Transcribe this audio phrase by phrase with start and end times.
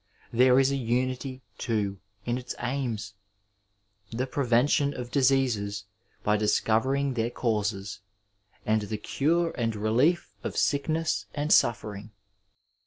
[0.33, 3.13] There is a unity, too, in its aims—
[4.11, 5.85] the prevention of diseases
[6.23, 7.99] by discovering their causes,
[8.65, 12.13] and the cure and relief of sickness and suffering.